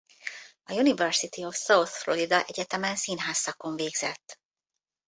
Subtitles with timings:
[0.69, 4.37] A University of South Florida egyetemen színház szakon végzett.